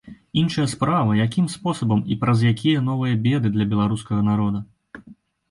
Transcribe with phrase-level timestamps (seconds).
[0.43, 4.65] Іншая справа, якім спосабам і праз якія новыя беды для беларускага народа.